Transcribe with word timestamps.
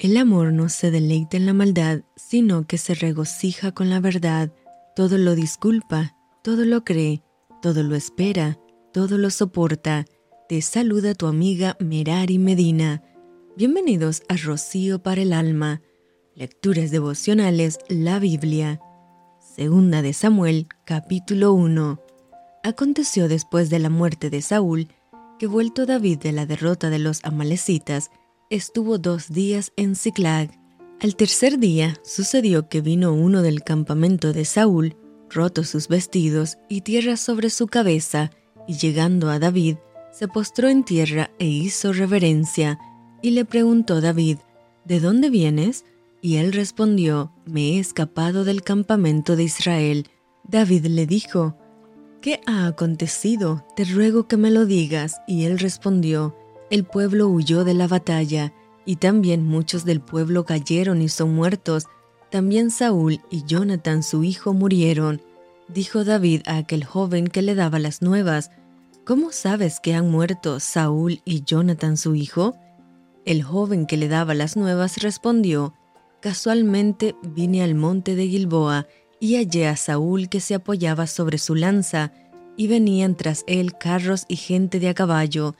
El 0.00 0.16
amor 0.16 0.52
no 0.52 0.68
se 0.68 0.92
deleita 0.92 1.36
en 1.36 1.44
la 1.44 1.52
maldad, 1.52 2.02
sino 2.14 2.68
que 2.68 2.78
se 2.78 2.94
regocija 2.94 3.72
con 3.72 3.90
la 3.90 3.98
verdad. 3.98 4.52
Todo 4.94 5.18
lo 5.18 5.34
disculpa, 5.34 6.14
todo 6.44 6.64
lo 6.64 6.84
cree, 6.84 7.24
todo 7.60 7.82
lo 7.82 7.96
espera, 7.96 8.60
todo 8.92 9.18
lo 9.18 9.28
soporta. 9.30 10.04
Te 10.48 10.62
saluda 10.62 11.16
tu 11.16 11.26
amiga 11.26 11.76
Merari 11.80 12.38
Medina. 12.38 13.02
Bienvenidos 13.56 14.22
a 14.28 14.36
Rocío 14.36 15.02
para 15.02 15.22
el 15.22 15.32
Alma. 15.32 15.82
Lecturas 16.36 16.92
devocionales, 16.92 17.80
la 17.88 18.20
Biblia. 18.20 18.80
Segunda 19.56 20.00
de 20.00 20.12
Samuel, 20.12 20.68
capítulo 20.86 21.54
1. 21.54 22.00
Aconteció 22.62 23.26
después 23.26 23.68
de 23.68 23.80
la 23.80 23.90
muerte 23.90 24.30
de 24.30 24.42
Saúl, 24.42 24.86
que 25.40 25.48
vuelto 25.48 25.86
David 25.86 26.18
de 26.18 26.30
la 26.30 26.46
derrota 26.46 26.88
de 26.88 27.00
los 27.00 27.18
amalecitas, 27.24 28.12
estuvo 28.50 28.98
dos 28.98 29.28
días 29.28 29.72
en 29.76 29.94
Ziklag. 29.94 30.50
Al 31.00 31.16
tercer 31.16 31.58
día 31.58 31.96
sucedió 32.02 32.68
que 32.68 32.80
vino 32.80 33.12
uno 33.12 33.42
del 33.42 33.62
campamento 33.62 34.32
de 34.32 34.44
Saúl, 34.44 34.96
roto 35.28 35.64
sus 35.64 35.88
vestidos 35.88 36.56
y 36.68 36.80
tierra 36.80 37.16
sobre 37.16 37.50
su 37.50 37.66
cabeza, 37.66 38.30
y 38.66 38.74
llegando 38.74 39.30
a 39.30 39.38
David, 39.38 39.76
se 40.12 40.28
postró 40.28 40.68
en 40.68 40.82
tierra 40.82 41.30
e 41.38 41.46
hizo 41.46 41.92
reverencia, 41.92 42.78
y 43.22 43.30
le 43.30 43.44
preguntó 43.44 44.00
David, 44.00 44.38
¿De 44.84 45.00
dónde 45.00 45.28
vienes? 45.28 45.84
Y 46.22 46.36
él 46.36 46.52
respondió, 46.52 47.32
Me 47.44 47.72
he 47.72 47.78
escapado 47.78 48.44
del 48.44 48.62
campamento 48.62 49.36
de 49.36 49.44
Israel. 49.44 50.06
David 50.44 50.86
le 50.86 51.06
dijo, 51.06 51.56
¿Qué 52.22 52.40
ha 52.46 52.66
acontecido? 52.66 53.64
Te 53.76 53.84
ruego 53.84 54.26
que 54.26 54.36
me 54.36 54.50
lo 54.50 54.66
digas. 54.66 55.20
Y 55.28 55.44
él 55.44 55.58
respondió, 55.58 56.34
El 56.70 56.84
pueblo 56.84 57.28
huyó 57.28 57.64
de 57.64 57.74
la 57.74 57.86
batalla, 57.86 58.52
y 58.84 58.96
también 58.96 59.44
muchos 59.44 59.84
del 59.84 60.00
pueblo 60.00 60.44
cayeron 60.44 61.02
y 61.02 61.08
son 61.08 61.34
muertos. 61.34 61.84
También 62.30 62.70
Saúl 62.70 63.20
y 63.30 63.44
Jonathan 63.44 64.02
su 64.02 64.24
hijo 64.24 64.54
murieron. 64.54 65.22
Dijo 65.68 66.04
David 66.04 66.42
a 66.46 66.56
aquel 66.56 66.84
joven 66.84 67.26
que 67.28 67.42
le 67.42 67.54
daba 67.54 67.78
las 67.78 68.02
nuevas, 68.02 68.50
¿Cómo 69.04 69.32
sabes 69.32 69.80
que 69.80 69.94
han 69.94 70.10
muerto 70.10 70.60
Saúl 70.60 71.22
y 71.24 71.42
Jonathan 71.42 71.96
su 71.96 72.14
hijo? 72.14 72.56
El 73.24 73.42
joven 73.42 73.86
que 73.86 73.96
le 73.96 74.08
daba 74.08 74.34
las 74.34 74.56
nuevas 74.56 74.98
respondió, 74.98 75.72
Casualmente 76.20 77.14
vine 77.22 77.62
al 77.62 77.74
monte 77.74 78.14
de 78.16 78.26
Gilboa 78.28 78.86
y 79.20 79.36
hallé 79.36 79.68
a 79.68 79.76
Saúl 79.76 80.28
que 80.28 80.40
se 80.40 80.54
apoyaba 80.54 81.06
sobre 81.06 81.38
su 81.38 81.54
lanza, 81.54 82.12
y 82.56 82.66
venían 82.66 83.16
tras 83.16 83.44
él 83.46 83.78
carros 83.78 84.24
y 84.28 84.36
gente 84.36 84.80
de 84.80 84.88
a 84.88 84.94
caballo. 84.94 85.54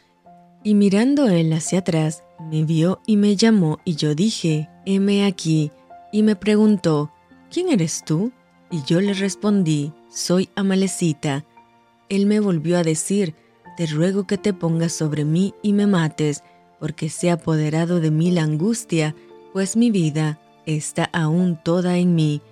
Y 0.64 0.74
mirando 0.74 1.28
él 1.28 1.52
hacia 1.52 1.80
atrás, 1.80 2.24
me 2.50 2.64
vio 2.64 3.00
y 3.06 3.16
me 3.16 3.36
llamó, 3.36 3.78
y 3.84 3.94
yo 3.94 4.14
dije, 4.14 4.68
heme 4.86 5.24
aquí, 5.24 5.70
y 6.12 6.22
me 6.22 6.36
preguntó, 6.36 7.12
¿quién 7.50 7.68
eres 7.68 8.02
tú? 8.04 8.32
Y 8.70 8.82
yo 8.82 9.00
le 9.00 9.14
respondí, 9.14 9.92
soy 10.10 10.48
Amalecita. 10.56 11.44
Él 12.08 12.26
me 12.26 12.40
volvió 12.40 12.78
a 12.78 12.82
decir, 12.82 13.34
te 13.76 13.86
ruego 13.86 14.26
que 14.26 14.38
te 14.38 14.52
pongas 14.52 14.92
sobre 14.92 15.24
mí 15.24 15.54
y 15.62 15.72
me 15.72 15.86
mates, 15.86 16.42
porque 16.80 17.08
se 17.08 17.30
ha 17.30 17.34
apoderado 17.34 18.00
de 18.00 18.10
mí 18.10 18.30
la 18.30 18.42
angustia, 18.42 19.14
pues 19.52 19.76
mi 19.76 19.90
vida 19.90 20.40
está 20.66 21.04
aún 21.12 21.58
toda 21.62 21.98
en 21.98 22.14
mí. 22.14 22.42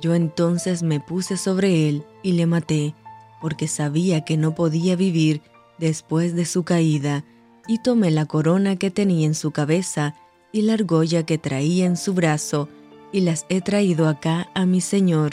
Yo 0.00 0.14
entonces 0.14 0.82
me 0.82 1.00
puse 1.00 1.36
sobre 1.36 1.88
él 1.88 2.04
y 2.22 2.32
le 2.32 2.46
maté, 2.46 2.94
porque 3.40 3.68
sabía 3.68 4.24
que 4.24 4.36
no 4.36 4.54
podía 4.54 4.96
vivir 4.96 5.42
después 5.78 6.34
de 6.34 6.44
su 6.44 6.64
caída, 6.64 7.24
y 7.66 7.78
tomé 7.78 8.10
la 8.10 8.26
corona 8.26 8.76
que 8.76 8.90
tenía 8.90 9.26
en 9.26 9.34
su 9.34 9.50
cabeza 9.50 10.14
y 10.52 10.62
la 10.62 10.74
argolla 10.74 11.24
que 11.24 11.38
traía 11.38 11.86
en 11.86 11.96
su 11.96 12.14
brazo, 12.14 12.68
y 13.12 13.20
las 13.20 13.46
he 13.48 13.60
traído 13.60 14.08
acá 14.08 14.48
a 14.54 14.66
mi 14.66 14.80
señor. 14.80 15.32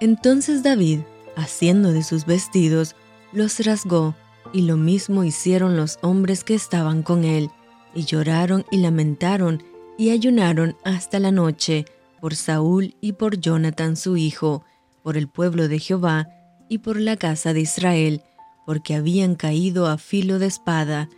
Entonces 0.00 0.62
David, 0.62 1.00
haciendo 1.36 1.92
de 1.92 2.02
sus 2.02 2.26
vestidos, 2.26 2.96
los 3.32 3.64
rasgó, 3.64 4.14
y 4.52 4.62
lo 4.62 4.76
mismo 4.76 5.24
hicieron 5.24 5.76
los 5.76 5.98
hombres 6.02 6.44
que 6.44 6.54
estaban 6.54 7.02
con 7.02 7.24
él, 7.24 7.50
y 7.94 8.04
lloraron 8.04 8.64
y 8.70 8.78
lamentaron, 8.78 9.62
y 9.98 10.10
ayunaron 10.10 10.76
hasta 10.84 11.18
la 11.18 11.30
noche 11.30 11.84
por 12.20 12.34
Saúl 12.34 12.94
y 13.00 13.12
por 13.12 13.38
Jonathan 13.40 13.96
su 13.96 14.16
hijo, 14.16 14.64
por 15.02 15.16
el 15.16 15.28
pueblo 15.28 15.68
de 15.68 15.78
Jehová 15.78 16.28
y 16.68 16.78
por 16.78 17.00
la 17.00 17.16
casa 17.16 17.52
de 17.52 17.60
Israel, 17.60 18.22
porque 18.64 18.94
habían 18.94 19.34
caído 19.34 19.86
a 19.86 19.98
filo 19.98 20.38
de 20.38 20.46
espada. 20.46 21.08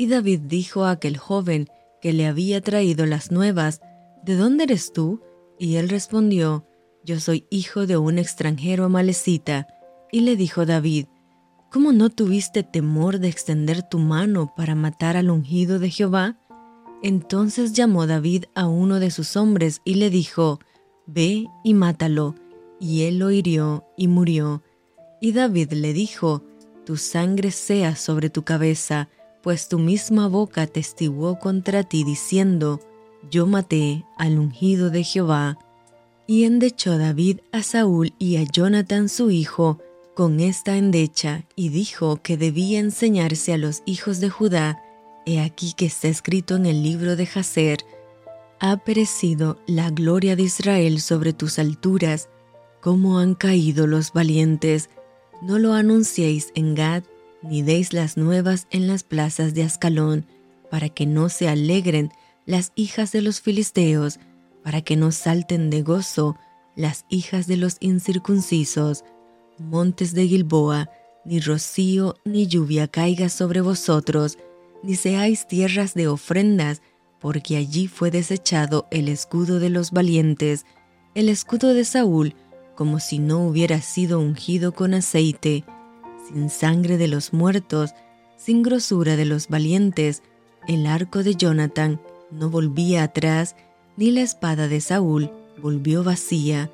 Y 0.00 0.06
David 0.06 0.40
dijo 0.44 0.86
a 0.86 0.92
aquel 0.92 1.18
joven 1.18 1.68
que 2.00 2.14
le 2.14 2.24
había 2.24 2.62
traído 2.62 3.04
las 3.04 3.30
nuevas, 3.30 3.82
¿De 4.24 4.34
dónde 4.34 4.64
eres 4.64 4.94
tú? 4.94 5.20
Y 5.58 5.76
él 5.76 5.90
respondió, 5.90 6.66
Yo 7.04 7.20
soy 7.20 7.46
hijo 7.50 7.86
de 7.86 7.98
un 7.98 8.18
extranjero 8.18 8.86
amalecita. 8.86 9.66
Y 10.10 10.20
le 10.20 10.36
dijo 10.36 10.64
David, 10.64 11.04
¿Cómo 11.70 11.92
no 11.92 12.08
tuviste 12.08 12.62
temor 12.62 13.18
de 13.18 13.28
extender 13.28 13.82
tu 13.82 13.98
mano 13.98 14.54
para 14.56 14.74
matar 14.74 15.18
al 15.18 15.28
ungido 15.28 15.78
de 15.78 15.90
Jehová? 15.90 16.38
Entonces 17.02 17.74
llamó 17.74 18.06
David 18.06 18.44
a 18.54 18.68
uno 18.68 19.00
de 19.00 19.10
sus 19.10 19.36
hombres 19.36 19.82
y 19.84 19.96
le 19.96 20.08
dijo, 20.08 20.60
Ve 21.06 21.44
y 21.62 21.74
mátalo. 21.74 22.36
Y 22.80 23.02
él 23.02 23.18
lo 23.18 23.30
hirió 23.30 23.84
y 23.98 24.08
murió. 24.08 24.62
Y 25.20 25.32
David 25.32 25.72
le 25.72 25.92
dijo, 25.92 26.42
Tu 26.86 26.96
sangre 26.96 27.50
sea 27.50 27.96
sobre 27.96 28.30
tu 28.30 28.44
cabeza, 28.44 29.10
pues 29.42 29.68
tu 29.68 29.78
misma 29.78 30.28
boca 30.28 30.66
testiguó 30.66 31.38
contra 31.38 31.82
ti 31.82 32.04
diciendo, 32.04 32.80
Yo 33.30 33.46
maté 33.46 34.04
al 34.16 34.38
ungido 34.38 34.90
de 34.90 35.04
Jehová. 35.04 35.58
Y 36.26 36.44
endechó 36.44 36.96
David 36.96 37.40
a 37.52 37.62
Saúl 37.62 38.12
y 38.18 38.36
a 38.36 38.44
Jonathan 38.44 39.08
su 39.08 39.30
hijo 39.30 39.78
con 40.14 40.40
esta 40.40 40.76
endecha, 40.76 41.44
y 41.56 41.70
dijo 41.70 42.20
que 42.22 42.36
debía 42.36 42.78
enseñarse 42.78 43.52
a 43.52 43.58
los 43.58 43.82
hijos 43.86 44.20
de 44.20 44.28
Judá 44.28 44.82
He 45.26 45.40
aquí 45.40 45.74
que 45.74 45.86
está 45.86 46.08
escrito 46.08 46.56
en 46.56 46.66
el 46.66 46.82
libro 46.82 47.14
de 47.16 47.26
Jacer, 47.26 47.78
ha 48.58 48.76
perecido 48.78 49.58
la 49.66 49.90
gloria 49.90 50.36
de 50.36 50.42
Israel 50.42 51.00
sobre 51.00 51.32
tus 51.32 51.58
alturas, 51.58 52.28
como 52.80 53.18
han 53.18 53.34
caído 53.34 53.86
los 53.86 54.12
valientes. 54.12 54.90
No 55.42 55.58
lo 55.58 55.72
anunciéis 55.74 56.52
en 56.54 56.74
Gad, 56.74 57.04
ni 57.42 57.62
deis 57.62 57.92
las 57.92 58.16
nuevas 58.16 58.66
en 58.70 58.86
las 58.86 59.02
plazas 59.02 59.54
de 59.54 59.62
Ascalón, 59.62 60.26
para 60.70 60.88
que 60.88 61.06
no 61.06 61.28
se 61.28 61.48
alegren 61.48 62.12
las 62.46 62.72
hijas 62.74 63.12
de 63.12 63.22
los 63.22 63.40
filisteos, 63.40 64.18
para 64.62 64.82
que 64.82 64.96
no 64.96 65.12
salten 65.12 65.70
de 65.70 65.82
gozo 65.82 66.36
las 66.76 67.04
hijas 67.08 67.46
de 67.46 67.56
los 67.56 67.76
incircuncisos. 67.80 69.04
Montes 69.58 70.14
de 70.14 70.26
Gilboa, 70.26 70.90
ni 71.24 71.40
rocío 71.40 72.16
ni 72.24 72.46
lluvia 72.46 72.88
caiga 72.88 73.28
sobre 73.28 73.60
vosotros, 73.60 74.38
ni 74.82 74.94
seáis 74.94 75.46
tierras 75.46 75.94
de 75.94 76.08
ofrendas, 76.08 76.82
porque 77.20 77.56
allí 77.56 77.86
fue 77.86 78.10
desechado 78.10 78.86
el 78.90 79.08
escudo 79.08 79.58
de 79.58 79.68
los 79.68 79.90
valientes, 79.90 80.64
el 81.14 81.28
escudo 81.28 81.74
de 81.74 81.84
Saúl, 81.84 82.34
como 82.74 82.98
si 82.98 83.18
no 83.18 83.40
hubiera 83.40 83.82
sido 83.82 84.20
ungido 84.20 84.72
con 84.72 84.94
aceite, 84.94 85.64
sin 86.32 86.50
sangre 86.50 86.96
de 86.96 87.08
los 87.08 87.32
muertos, 87.32 87.94
sin 88.36 88.62
grosura 88.62 89.16
de 89.16 89.24
los 89.24 89.48
valientes, 89.48 90.22
el 90.68 90.86
arco 90.86 91.22
de 91.22 91.34
Jonathan 91.34 92.00
no 92.30 92.50
volvía 92.50 93.02
atrás, 93.02 93.56
ni 93.96 94.10
la 94.10 94.22
espada 94.22 94.68
de 94.68 94.80
Saúl 94.80 95.30
volvió 95.60 96.04
vacía. 96.04 96.70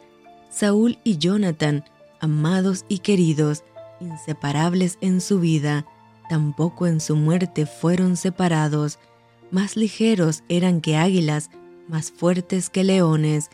Saúl 0.50 0.98
y 1.04 1.18
Jonathan, 1.18 1.84
amados 2.20 2.84
y 2.88 2.98
queridos, 2.98 3.64
inseparables 4.00 4.98
en 5.00 5.20
su 5.20 5.40
vida, 5.40 5.86
tampoco 6.28 6.86
en 6.86 7.00
su 7.00 7.16
muerte 7.16 7.66
fueron 7.66 8.16
separados, 8.16 8.98
más 9.50 9.76
ligeros 9.76 10.42
eran 10.48 10.80
que 10.80 10.96
águilas, 10.96 11.50
más 11.88 12.10
fuertes 12.10 12.68
que 12.68 12.84
leones. 12.84 13.50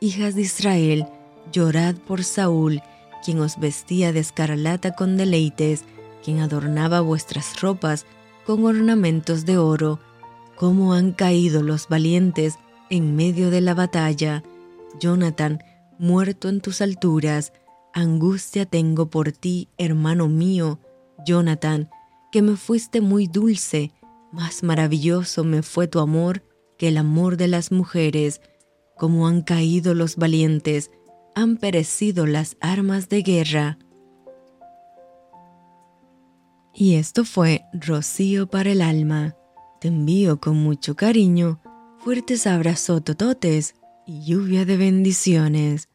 Hijas 0.00 0.34
de 0.34 0.42
Israel, 0.42 1.06
llorad 1.52 1.96
por 1.96 2.24
Saúl, 2.24 2.80
quien 3.24 3.40
os 3.40 3.58
vestía 3.58 4.12
de 4.12 4.20
escarlata 4.20 4.94
con 4.94 5.16
deleites, 5.16 5.84
quien 6.24 6.40
adornaba 6.40 7.00
vuestras 7.00 7.60
ropas 7.60 8.06
con 8.44 8.64
ornamentos 8.64 9.44
de 9.44 9.58
oro. 9.58 9.98
Cómo 10.56 10.94
han 10.94 11.12
caído 11.12 11.62
los 11.62 11.88
valientes 11.88 12.58
en 12.90 13.16
medio 13.16 13.50
de 13.50 13.60
la 13.60 13.74
batalla. 13.74 14.42
Jonathan, 15.00 15.62
muerto 15.98 16.48
en 16.48 16.60
tus 16.60 16.80
alturas, 16.80 17.52
angustia 17.94 18.66
tengo 18.66 19.08
por 19.08 19.32
ti, 19.32 19.68
hermano 19.78 20.28
mío. 20.28 20.78
Jonathan, 21.26 21.88
que 22.30 22.42
me 22.42 22.56
fuiste 22.56 23.00
muy 23.00 23.26
dulce, 23.26 23.92
más 24.32 24.62
maravilloso 24.62 25.44
me 25.44 25.62
fue 25.62 25.88
tu 25.88 26.00
amor 26.00 26.42
que 26.78 26.88
el 26.88 26.96
amor 26.96 27.36
de 27.36 27.48
las 27.48 27.70
mujeres, 27.70 28.40
como 28.96 29.28
han 29.28 29.42
caído 29.42 29.94
los 29.94 30.16
valientes, 30.16 30.90
han 31.34 31.56
perecido 31.56 32.26
las 32.26 32.56
armas 32.60 33.08
de 33.08 33.22
guerra. 33.22 33.78
Y 36.74 36.94
esto 36.94 37.24
fue 37.24 37.64
Rocío 37.72 38.46
para 38.46 38.72
el 38.72 38.80
alma. 38.80 39.36
Te 39.80 39.88
envío 39.88 40.40
con 40.40 40.56
mucho 40.56 40.94
cariño 40.94 41.60
fuertes 41.98 42.46
abrazos 42.46 43.04
tototes 43.04 43.74
y 44.06 44.24
lluvia 44.24 44.64
de 44.64 44.76
bendiciones. 44.76 45.88